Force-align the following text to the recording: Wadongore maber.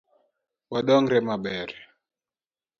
Wadongore 0.71 1.19
maber. 1.27 1.69